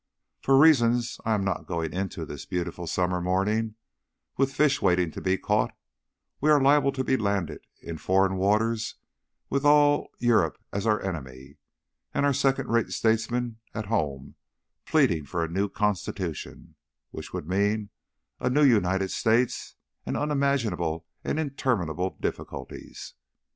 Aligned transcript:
For 0.41 0.57
reasons 0.57 1.21
I 1.25 1.35
am 1.35 1.43
not 1.43 1.67
going 1.67 1.93
into 1.93 2.25
this 2.25 2.47
beautiful 2.47 2.87
summer 2.87 3.21
morning, 3.21 3.75
with 4.35 4.51
fish 4.51 4.81
waiting 4.81 5.11
to 5.11 5.21
be 5.21 5.37
caught, 5.37 5.77
we 6.39 6.49
are 6.49 6.59
liable 6.59 6.91
to 6.93 7.03
be 7.03 7.15
landed 7.17 7.67
in 7.83 7.99
foreign 7.99 8.37
waters 8.37 8.95
with 9.51 9.63
all 9.63 10.07
Europe 10.17 10.57
as 10.73 10.87
our 10.87 10.99
enemy 11.03 11.57
and 12.15 12.25
our 12.25 12.33
second 12.33 12.67
rate 12.69 12.89
statesmen 12.89 13.59
at 13.75 13.85
home 13.93 14.33
pleading 14.87 15.25
for 15.27 15.43
a 15.43 15.47
new 15.51 15.69
Constitution 15.69 16.73
which 17.11 17.31
would 17.31 17.47
mean 17.47 17.91
a 18.39 18.49
new 18.49 18.63
United 18.65 19.11
States 19.11 19.75
and 20.03 20.17
unimaginable 20.17 21.05
and 21.23 21.37
interminable 21.39 22.17
difficulties. 22.19 23.13